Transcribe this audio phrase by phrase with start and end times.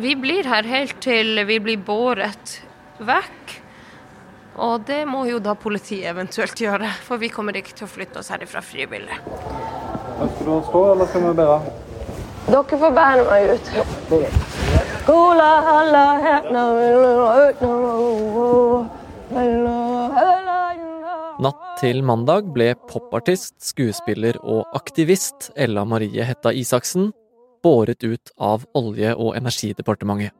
[0.00, 2.54] Vi blir her helt til vi blir båret
[3.04, 3.52] vekk.
[4.60, 8.20] Og det må jo da politiet eventuelt gjøre, for vi kommer ikke til å flytte
[8.22, 9.18] oss herifra frivillig.
[10.20, 11.58] Ønsker du å stå, eller skal vi bære?
[12.48, 13.66] Dere får bære meg ut.
[21.44, 27.12] Natt til mandag ble popartist, skuespiller og aktivist Ella Marie Hetta Isaksen
[27.62, 30.34] båret ut av Olje- og energidepartementet.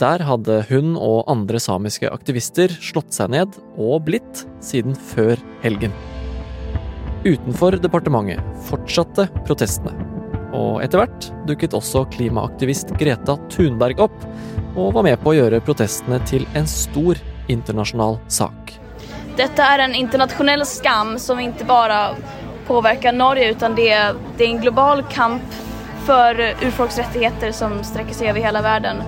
[0.00, 5.92] Der hadde hun og andre samiske aktivister slått seg ned og blitt siden før helgen.
[7.26, 9.92] Utenfor departementet fortsatte protestene.
[10.56, 14.16] Og etter hvert dukket også klimaaktivist Greta Thunberg opp,
[14.76, 17.20] og var med på å gjøre protestene til en stor
[17.52, 18.72] internasjonal sak.
[19.36, 22.00] Dette er en internasjonell skam som ikke bare
[22.68, 23.92] påvirker Norge, utan det,
[24.38, 25.60] det er en global kamp
[26.06, 29.02] for urfolksrettigheter som strekker seg over hele verden.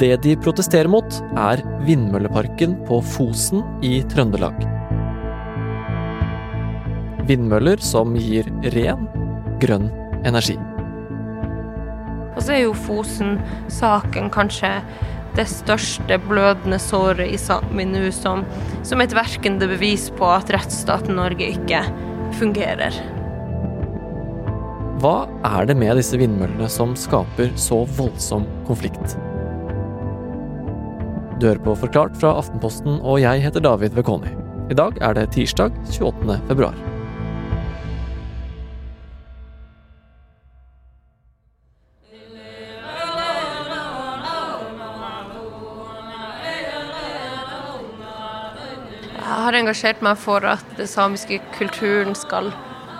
[0.00, 4.58] Det de protesterer mot, er vindmølleparken på Fosen i Trøndelag.
[7.26, 9.08] Vindmøller som gir ren,
[9.62, 9.88] grønn
[10.28, 10.58] energi.
[12.36, 14.74] Og så er jo Fosen-saken kanskje
[15.36, 18.44] det største blødende såret i Sápmi nå, som,
[18.84, 21.82] som et verkende bevis på at rettsstaten Norge ikke
[22.36, 23.15] fungerer.
[24.96, 29.18] Hva er det med disse vindmøllene som skaper så voldsom konflikt?
[31.36, 34.32] Du hører på Forklart fra Aftenposten, og jeg heter David Vekoni.
[34.72, 36.38] I dag er det tirsdag 28.
[36.48, 36.72] februar.
[49.12, 52.48] Jeg har engasjert meg for at den samiske kulturen skal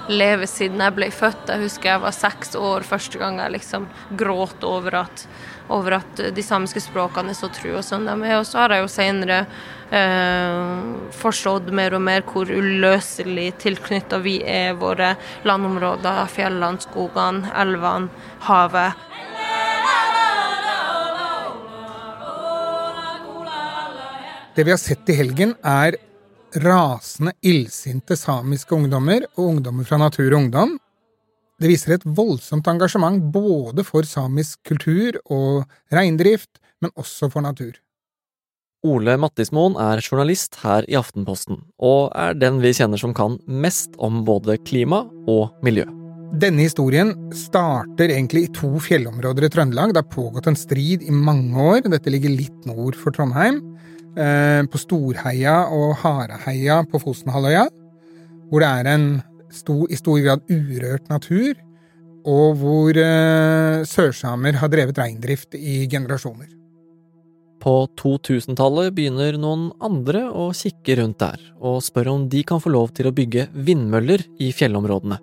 [0.08, 1.50] leve siden jeg ble født.
[1.50, 5.24] Jeg husker jeg var seks år første gang jeg liksom gråt over at,
[5.72, 8.36] over at de samiske språkene er så trua som de er.
[8.38, 9.40] Og så har jeg jo senere
[9.90, 15.14] eh, forstått mer og mer hvor uløselig tilknytta vi er våre
[15.48, 19.04] landområder, fjellene, skogene, elvene, havet.
[24.56, 25.98] Det vi har sett i helgen, er
[26.62, 30.76] rasende, illsinte samiske ungdommer og ungdommer fra Natur og Ungdom.
[31.56, 37.72] Det viser et voldsomt engasjement både for samisk kultur og reindrift, men også for natur.
[38.86, 43.96] Ole Mattismoen er journalist her i Aftenposten, og er den vi kjenner som kan mest
[43.98, 45.86] om både klima og miljø.
[46.36, 49.94] Denne historien starter egentlig i to fjellområder i Trøndelag.
[49.94, 51.86] Det har pågått en strid i mange år.
[51.86, 53.62] Dette ligger litt nord for Trondheim.
[54.16, 57.66] Eh, på Storheia og Hareheia på Fosenhalvøya,
[58.48, 59.06] hvor det er en
[59.52, 61.52] stor, i stor grad urørt natur,
[62.24, 66.48] og hvor eh, sørsamer har drevet reindrift i generasjoner.
[67.60, 72.72] På 2000-tallet begynner noen andre å kikke rundt der, og spør om de kan få
[72.72, 75.20] lov til å bygge vindmøller i fjellområdene.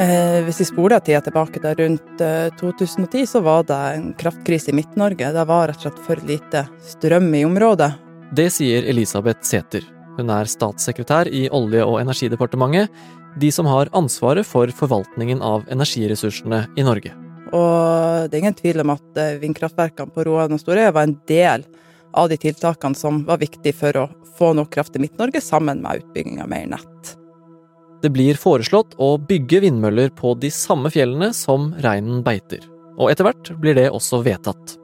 [0.00, 4.68] Eh, hvis vi spoler tida tilbake til rundt eh, 2010, så var det en kraftkrise
[4.68, 5.30] i Midt-Norge.
[5.32, 7.88] Det var rett og slett for lite strøm i området.
[8.36, 9.88] Det sier Elisabeth Sæther.
[10.18, 12.92] Hun er statssekretær i Olje- og energidepartementet,
[13.40, 17.16] de som har ansvaret for forvaltningen av energiressursene i Norge.
[17.56, 21.20] Og det er ingen tvil om at eh, vindkraftverkene på Roan og Storøya var en
[21.24, 21.64] del
[22.12, 26.04] av de tiltakene som var viktige for å få nok kraft til Midt-Norge, sammen med
[26.04, 27.16] utbygging av mer nett.
[28.04, 32.60] Det blir foreslått å bygge vindmøller på de samme fjellene som reinen beiter,
[32.98, 34.76] og etter hvert blir det også vedtatt.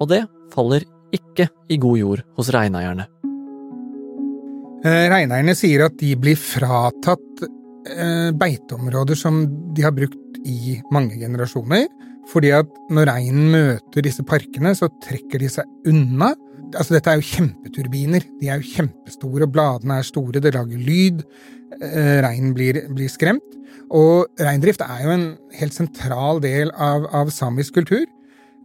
[0.00, 0.84] Og det faller
[1.14, 3.08] ikke i god jord hos reineierne.
[4.80, 9.42] Eh, Reineierne sier at de blir fratatt eh, beiteområder som
[9.76, 11.88] de har brukt i mange generasjoner,
[12.30, 16.30] fordi at når reinen møter disse parkene, så trekker de seg unna.
[16.70, 18.24] Altså, dette er jo kjempeturbiner.
[18.40, 21.24] De er jo kjempestore, bladene er store, det lager lyd.
[21.78, 23.58] Eh, reinen blir, blir skremt.
[23.94, 28.06] Og reindrift er jo en helt sentral del av, av samisk kultur.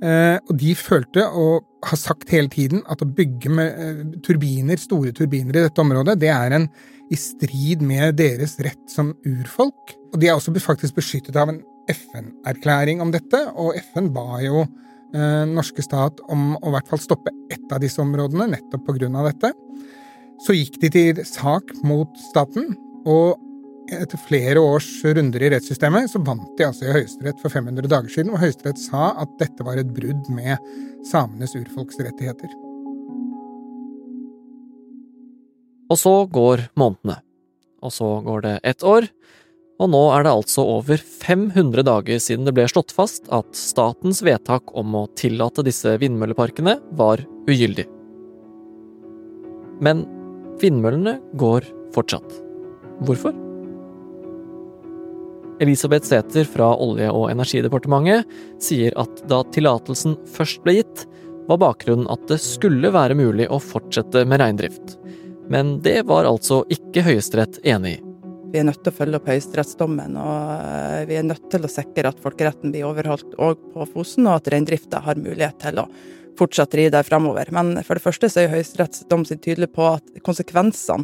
[0.03, 4.79] Eh, og de følte, og har sagt hele tiden, at å bygge med eh, turbiner,
[4.81, 6.67] store turbiner i dette området, det er en
[7.13, 9.95] i strid med deres rett som urfolk.
[10.11, 14.63] Og de er også faktisk beskyttet av en FN-erklæring om dette, og FN ba jo
[14.65, 18.97] eh, norske stat om å i hvert fall stoppe ett av disse områdene, nettopp på
[18.99, 19.53] grunn av dette.
[20.43, 22.73] Så gikk de til sak mot staten,
[23.05, 23.41] og
[23.93, 28.09] etter flere års runder i rettssystemet, så vant de altså i Høyesterett for 500 dager
[28.09, 30.57] siden, og Høyesterett sa at dette var et brudd med
[31.05, 32.49] samenes urfolksrettigheter.
[35.93, 37.19] Og så går månedene.
[37.85, 39.05] Og så går det ett år.
[39.75, 44.23] Og nå er det altså over 500 dager siden det ble slått fast at statens
[44.25, 47.85] vedtak om å tillate disse vindmølleparkene var ugyldig.
[49.83, 50.05] Men
[50.63, 52.44] vindmøllene går fortsatt.
[53.03, 53.35] Hvorfor?
[55.59, 58.27] Elisabeth Sæther fra Olje- og energidepartementet
[58.61, 61.05] sier at da tillatelsen først ble gitt,
[61.47, 64.97] var bakgrunnen at det skulle være mulig å fortsette med reindrift.
[65.51, 68.01] Men det var altså ikke Høyesterett enig i.
[68.55, 71.71] Vi er nødt til å følge opp høyesterettsdommen, og eh, vi er nødt til å
[71.71, 75.89] sikre at folkeretten blir overholdt òg på Fosen, og at reindrifta har mulighet til å
[76.39, 77.51] fortsatt ri der framover.
[77.51, 81.03] Men for det første så er høyesterettsdommen tydelig på at konsekvensene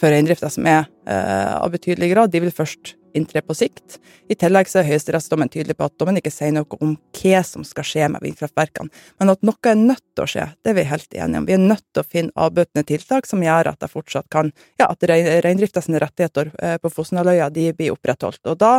[0.00, 3.98] for reindrifta som er eh, av betydelig grad, de vil først inntre på sikt.
[4.28, 7.64] I tillegg så er høyesterettsdommen tydelig på at dommen ikke sier noe om hva som
[7.66, 10.86] skal skje med vindkraftverkene, men at noe er nødt til å skje, det er vi
[10.90, 11.46] helt enige om.
[11.48, 14.50] Vi er nødt til å finne avbøtende tiltak som gjør at det fortsatt kan,
[14.80, 15.06] ja, at
[15.46, 18.42] reindrifta sine rettigheter eh, på Fosenhalvøya de blir opprettholdt.
[18.50, 18.74] Og da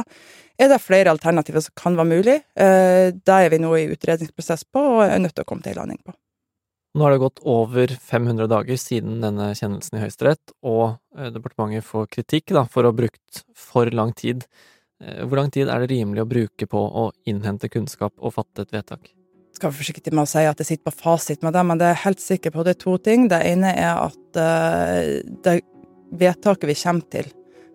[0.60, 2.38] er det flere alternativer som kan være mulig.
[2.60, 5.76] Eh, det er vi nå i utredningsprosess på og er nødt til å komme til
[5.76, 6.16] en landing på.
[6.96, 11.84] Nå har det gått over 500 dager siden denne kjennelsen i Høyesterett, og eh, departementet
[11.84, 14.46] får kritikk da, for å ha brukt for lang tid.
[15.04, 18.64] Eh, hvor lang tid er det rimelig å bruke på å innhente kunnskap og fatte
[18.64, 19.12] et vedtak?
[19.12, 21.84] Jeg skal være forsiktig med å si at jeg sitter på fasit med det, men
[21.84, 23.28] det er helt sikker på det er to ting.
[23.32, 25.04] Det ene er at uh,
[25.44, 25.54] det
[26.16, 27.30] vedtaket vi kommer til,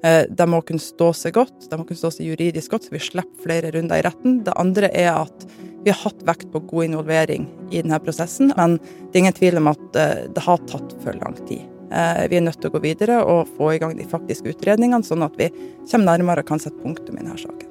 [0.04, 1.68] uh, det må kunne stå seg godt.
[1.70, 4.40] Det må kunne stå seg juridisk godt, så vi slipper flere runder i retten.
[4.46, 5.48] Det andre er at
[5.84, 9.60] vi har hatt vekt på god involvering i denne prosessen, men det er ingen tvil
[9.62, 11.64] om at eh, det har tatt for lang tid.
[11.90, 15.06] Eh, vi er nødt til å gå videre og få i gang de faktiske utredningene,
[15.06, 15.48] sånn at vi
[15.88, 17.68] kommer nærmere og kan sette punktum i denne saken.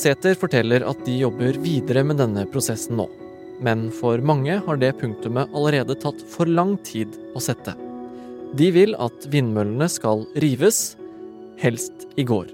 [0.00, 3.08] Sæther forteller at de jobber videre med denne prosessen nå.
[3.60, 7.74] Men for mange har det punktumet allerede tatt for lang tid å sette.
[8.58, 10.96] De vil at vindmøllene skal rives,
[11.60, 12.48] helst i går.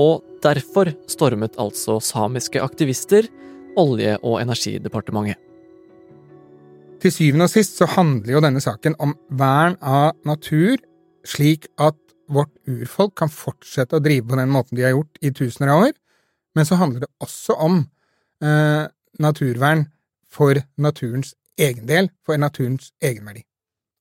[0.00, 3.28] Og derfor stormet altså samiske aktivister
[3.78, 5.38] Olje- og energidepartementet.
[7.00, 10.76] Til syvende og sist så handler jo denne saken om vern av natur,
[11.24, 11.96] slik at
[12.28, 15.86] vårt urfolk kan fortsette å drive på den måten de har gjort i tusener av
[15.86, 15.94] år,
[16.58, 17.78] men så handler det også om
[18.44, 18.84] eh,
[19.22, 19.86] naturvern
[20.28, 23.46] for naturens egen del, for naturens egenverdi.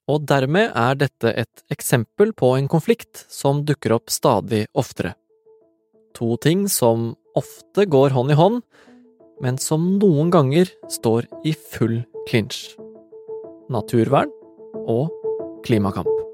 [0.10, 5.14] Og dermed er dette et eksempel på en konflikt som dukker opp stadig oftere.
[6.18, 8.62] To ting som ofte går hånd i hånd,
[9.40, 12.74] men som noen ganger står i full klinsj.
[13.70, 14.34] Naturvern
[14.90, 15.14] og
[15.68, 16.29] klimakamp.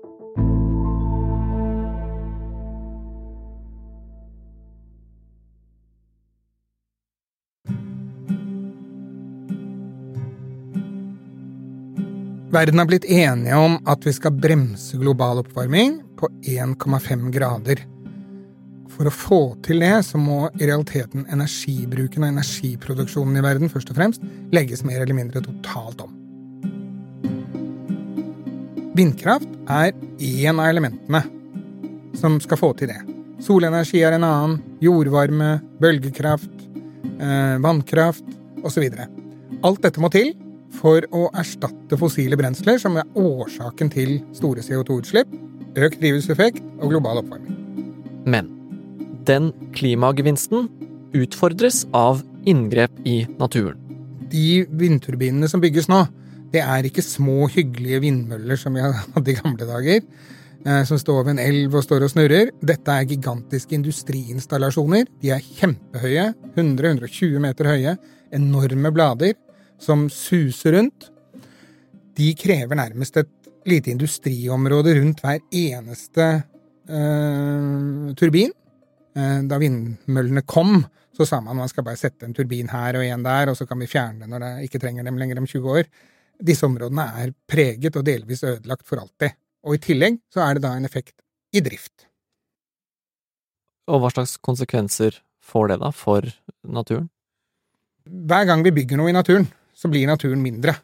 [12.55, 17.81] Verden har blitt enige om at vi skal bremse global oppvarming på 1,5 grader.
[18.95, 23.91] For å få til det, så må i realiteten energibruken og energiproduksjonen i verden først
[23.91, 24.23] og fremst
[24.55, 26.13] legges mer eller mindre totalt om.
[28.95, 29.91] Vindkraft er
[30.23, 31.25] én av elementene
[32.15, 33.01] som skal få til det.
[33.43, 36.55] Solenergi er en annen, jordvarme, bølgekraft,
[37.19, 38.31] eh, vannkraft
[38.63, 38.87] osv.
[39.59, 40.31] Alt dette må til
[40.79, 45.31] for å erstatte fossile brensler, som er årsaken til store CO2-utslipp,
[45.75, 47.55] økt drivhuseffekt og global oppvarming.
[48.25, 48.51] Men
[49.27, 50.69] den klimagevinsten
[51.15, 53.79] utfordres av inngrep i naturen.
[54.31, 56.03] De vindturbinene som bygges nå,
[56.53, 60.03] det er ikke små, hyggelige vindmøller som vi hadde i gamle dager,
[60.65, 62.51] eh, som står ved en elv og står og snurrer.
[62.63, 65.09] Dette er gigantiske industriinstallasjoner.
[65.21, 67.97] De er kjempehøye, 100-120 meter høye,
[68.35, 69.35] enorme blader
[69.81, 71.09] som suser rundt.
[72.15, 73.31] De krever nærmest et
[73.65, 76.27] lite industriområde rundt hver eneste
[76.87, 78.53] eh, turbin.
[79.15, 80.77] Eh, da vindmøllene kom,
[81.15, 83.67] så sa man man skal bare sette en turbin her og en der, og så
[83.67, 85.89] kan vi fjerne det når det ikke trenger dem lenger om 20 år.
[86.45, 89.37] Disse områdene er preget og delvis ødelagt for alltid.
[89.65, 91.15] Og i tillegg så er det da en effekt
[91.55, 92.09] i drift.
[93.89, 96.25] Og hva slags konsekvenser får det da for
[96.65, 97.07] naturen?
[98.05, 100.75] Hver gang vi bygger noe i naturen, så blir naturen mindre.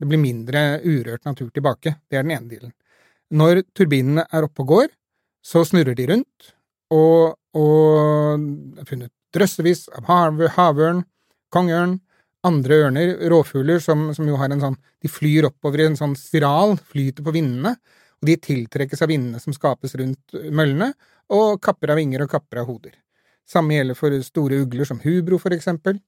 [0.00, 1.98] Det blir mindre urørt natur tilbake.
[2.08, 2.72] Det er den ene delen.
[3.30, 4.88] Når turbinene er oppe og går,
[5.44, 6.52] så snurrer de rundt,
[6.90, 10.08] og, og funnet drøssevis av
[10.56, 11.04] havørn,
[11.54, 11.98] kongeørn,
[12.46, 16.16] andre ørner, råfugler som, som, jo har en sånn De flyr oppover i en sånn
[16.16, 17.74] spiral, flyter på vindene,
[18.20, 20.90] og de tiltrekkes av vindene som skapes rundt møllene,
[21.32, 22.96] og kapper av vinger og kapper av hoder.
[23.48, 26.00] Samme gjelder for store ugler som hubro, for eksempel,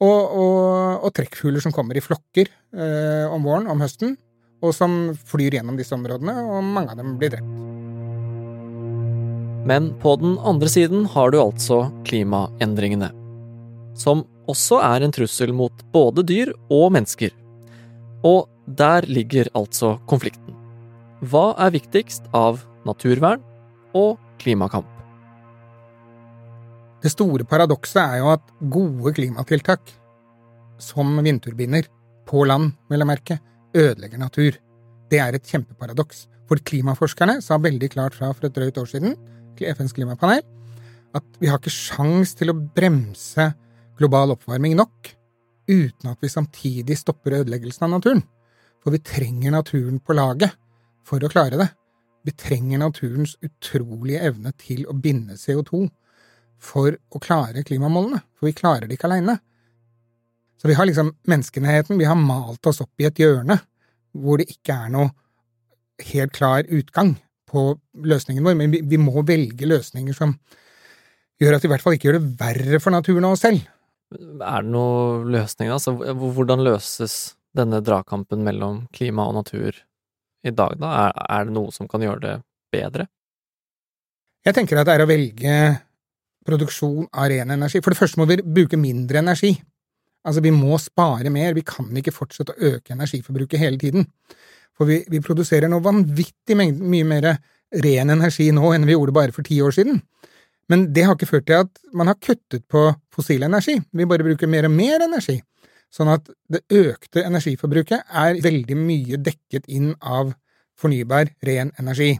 [0.00, 4.16] og, og, og trekkfugler som kommer i flokker eh, om våren, om høsten,
[4.64, 7.56] og som flyr gjennom disse områdene, og mange av dem blir drept.
[9.68, 13.10] Men på den andre siden har du altså klimaendringene.
[13.94, 17.34] Som også er en trussel mot både dyr og mennesker.
[18.24, 20.56] Og der ligger altså konflikten.
[21.20, 23.44] Hva er viktigst av naturvern
[23.92, 24.99] og klimakamp?
[27.00, 29.92] Det store paradokset er jo at gode klimatiltak,
[30.80, 31.86] som vindturbiner,
[32.28, 33.38] på land, vel å merke,
[33.74, 34.58] ødelegger natur.
[35.10, 36.26] Det er et kjempeparadoks.
[36.50, 39.16] For klimaforskerne sa veldig klart fra for et drøyt år siden,
[39.56, 40.44] til FNs klimapanel,
[41.16, 43.48] at vi har ikke sjans til å bremse
[43.98, 45.10] global oppvarming nok
[45.70, 48.22] uten at vi samtidig stopper ødeleggelsen av naturen.
[48.80, 50.54] For vi trenger naturen på laget
[51.06, 51.68] for å klare det.
[52.26, 55.86] Vi trenger naturens utrolige evne til å binde CO2
[56.60, 59.38] for å klare klimamålene, for vi klarer det ikke aleine.
[60.60, 63.56] Så vi har liksom menneskenheten, vi har malt oss opp i et hjørne
[64.12, 65.12] hvor det ikke er noe
[66.10, 67.14] helt klar utgang
[67.50, 67.74] på
[68.06, 70.34] løsningen vår, men vi, vi må velge løsninger som
[71.40, 73.62] gjør at vi i hvert fall ikke gjør det verre for naturen og oss selv.
[74.10, 75.94] Er det noen løsning, altså?
[75.94, 79.70] Hvordan løses denne dragkampen mellom klima og natur
[80.46, 80.90] i dag, da?
[81.06, 82.34] Er, er det noe som kan gjøre det
[82.74, 83.06] bedre?
[84.46, 85.54] Jeg tenker at det er å velge
[86.46, 87.82] produksjon av ren energi.
[87.82, 89.54] For det første må vi bruke mindre energi.
[90.26, 94.06] Altså, vi må spare mer, vi kan ikke fortsette å øke energiforbruket hele tiden.
[94.76, 97.30] For vi, vi produserer nå vanvittig mye mer
[97.84, 100.00] ren energi nå enn vi gjorde bare for ti år siden.
[100.70, 104.26] Men det har ikke ført til at man har kuttet på fossil energi, vi bare
[104.26, 105.40] bruker mer og mer energi.
[105.90, 110.30] Sånn at det økte energiforbruket er veldig mye dekket inn av
[110.78, 112.12] fornybar, ren energi.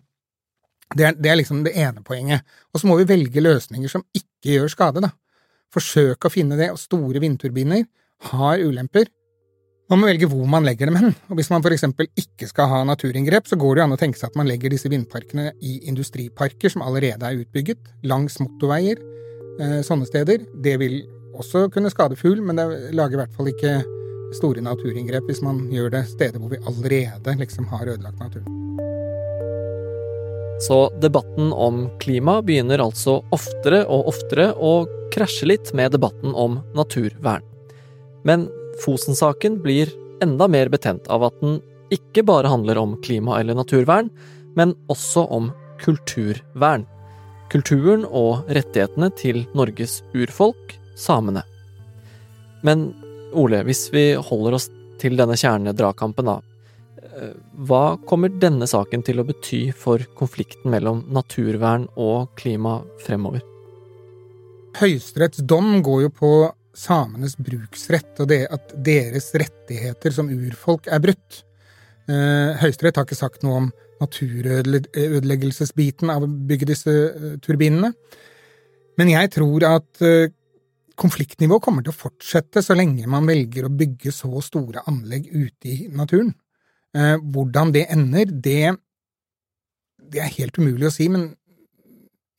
[0.97, 2.47] Det er, det er, liksom det ene poenget.
[2.75, 5.13] Og så må vi velge løsninger som ikke gjør skade, da.
[5.71, 7.85] Forsøke å finne det, og store vindturbiner
[8.33, 9.07] har ulemper.
[9.91, 12.69] Man må velge hvor man legger dem hen, og hvis man for eksempel ikke skal
[12.71, 15.49] ha naturinngrep, så går det jo an å tenke seg at man legger disse vindparkene
[15.67, 19.03] i industriparker som allerede er utbygget, langs motorveier,
[19.59, 20.47] eh, sånne steder.
[20.63, 21.01] Det vil
[21.35, 23.81] også kunne skade fugl, men det lager i hvert fall ikke
[24.39, 29.00] store naturinngrep hvis man gjør det steder hvor vi allerede liksom har ødelagt naturen.
[30.61, 36.59] Så debatten om klima begynner altså oftere og oftere å krasje litt med debatten om
[36.77, 37.45] naturvern.
[38.29, 38.49] Men
[38.85, 39.91] Fosen-saken blir
[40.23, 41.59] enda mer betent av at den
[41.93, 44.11] ikke bare handler om klima- eller naturvern,
[44.57, 45.51] men også om
[45.81, 46.85] kulturvern.
[47.51, 51.43] Kulturen og rettighetene til Norges urfolk, samene.
[52.63, 52.91] Men
[53.33, 54.69] Ole, hvis vi holder oss
[55.01, 56.39] til denne kjernedragkampen, da.
[57.17, 57.33] Eh,
[57.67, 62.75] hva kommer denne saken til å bety for konflikten mellom naturvern og klima
[63.05, 63.43] fremover?
[64.79, 66.31] Høyesteretts dom går jo på
[66.77, 71.45] samenes bruksrett og det at deres rettigheter som urfolk er brutt.
[72.07, 73.69] Eh, Høyesterett har ikke sagt noe om
[74.01, 77.91] naturødeleggelsesbiten av å bygge disse eh, turbinene.
[79.01, 80.03] Men jeg tror at
[81.01, 85.69] konfliktnivået kommer til å fortsette så lenge man velger å bygge så store anlegg ute
[85.73, 86.35] i naturen.
[86.97, 88.75] Eh, hvordan det ender, det,
[90.11, 91.29] det er helt umulig å si, men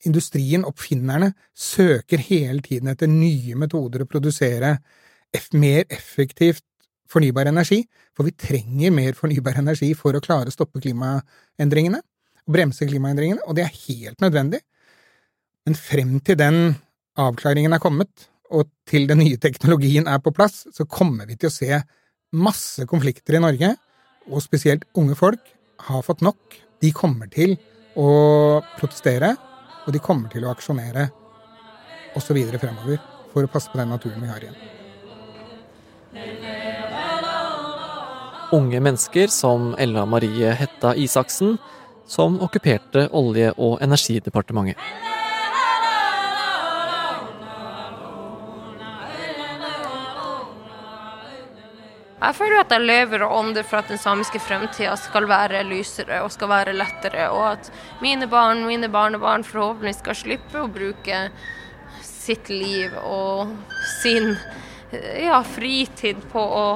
[0.08, 4.76] industrien, oppfinnerne, søker hele tiden etter nye metoder å produsere
[5.56, 6.64] mer effektivt
[7.08, 7.82] fornybar energi,
[8.16, 12.00] for vi trenger mer fornybar energi for å klare å stoppe klimaendringene
[12.42, 14.60] og bremse klimaendringene, og det er helt nødvendig.
[15.64, 16.58] Men frem til den
[17.20, 21.48] avklaringen er kommet, og til den nye teknologien er på plass, så kommer vi til
[21.48, 21.78] å se
[22.36, 23.70] masse konflikter i Norge
[24.30, 25.40] og spesielt unge folk,
[25.88, 26.58] har fått nok.
[26.82, 27.56] De kommer til
[27.98, 29.34] å protestere,
[29.86, 31.08] og de kommer til å aksjonere
[32.16, 32.38] osv.
[32.58, 33.00] fremover
[33.32, 34.58] for å passe på den naturen vi har igjen.
[38.52, 41.56] Unge mennesker som Ella Marie Hetta Isaksen,
[42.06, 45.11] som okkuperte Olje- og energidepartementet.
[52.22, 56.20] Jeg føler at jeg lever og ånder for at den samiske fremtida skal være lysere
[56.22, 57.70] og skal være lettere, og at
[58.02, 61.24] mine barn, mine barnebarn forhåpentligvis skal slippe å bruke
[62.06, 63.50] sitt liv og
[63.98, 64.36] sin
[64.92, 66.66] ja, fritid på å,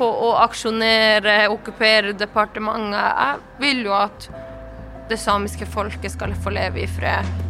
[0.00, 2.98] på å aksjonere, okkupere departementet.
[2.98, 4.26] Jeg vil jo at
[5.10, 7.49] det samiske folket skal få leve i fred.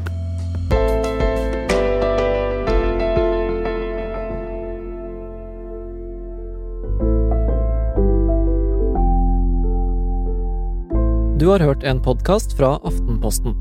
[11.40, 13.54] Du har hørt en podkast fra Aftenposten.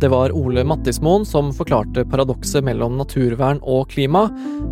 [0.00, 4.26] Det var Ole Mattismoen som forklarte paradokset mellom naturvern og klima,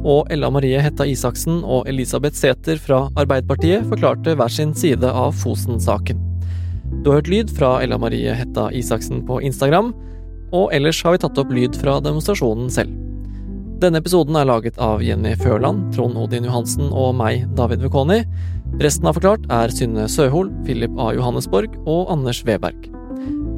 [0.04, 5.32] og Ella Marie Hetta Isaksen og Elisabeth Sæther fra Arbeiderpartiet forklarte hver sin side av
[5.40, 6.20] Fosen-saken.
[7.00, 9.94] Du har hørt lyd fra Ella Marie Hetta Isaksen på Instagram.
[10.52, 12.92] og ellers har vi tatt opp lyd fra demonstrasjonen selv.
[13.80, 18.20] Denne episoden er laget av Jenny Førland, Trond Odin Johansen og meg, David Vekoni.
[18.80, 21.10] Resten av Forklart er Synne Søhol, Philip A.
[21.12, 22.86] Johannesborg og Anders Weberg.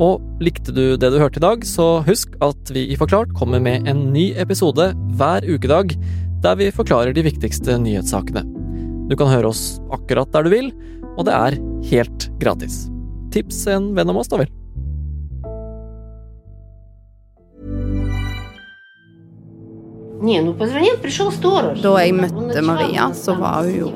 [0.02, 3.62] Og likte du det du hørte i dag, så husk at vi i Forklart kommer
[3.62, 5.94] med en ny episode hver ukedag,
[6.42, 8.42] der vi forklarer de viktigste nyhetssakene.
[9.06, 10.73] Du kan høre oss akkurat der du vil,
[11.14, 11.61] og det er
[11.92, 12.88] helt gratis.
[13.30, 14.50] Tips en venn om oss, da vel.
[20.25, 23.90] Da jeg møtte Maria, så var hun jo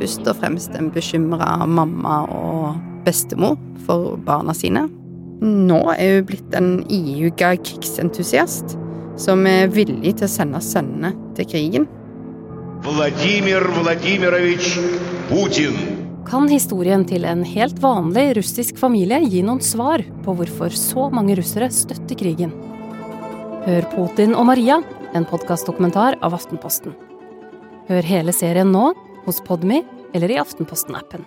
[0.00, 3.56] først og fremst en bekymra mamma og bestemor
[3.86, 4.86] for barna sine.
[5.40, 8.76] Nå er hun blitt en ihuga krigsentusiast
[9.20, 11.88] som er villig til å sende sønnene til krigen.
[12.84, 14.78] Vladimir Vladimirovitsj
[15.28, 15.76] Putin.
[16.28, 21.36] Kan historien til en helt vanlig russisk familie gi noen svar på hvorfor så mange
[21.40, 22.52] russere støtter krigen?
[23.66, 24.78] Hør Putin og Maria,
[25.14, 26.94] en podkastdokumentar av Aftenposten.
[27.88, 28.90] Hør hele serien nå
[29.26, 29.82] hos Podmy
[30.14, 31.24] eller i Aftenposten-appen.